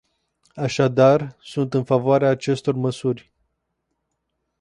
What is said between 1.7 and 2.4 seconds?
în favoarea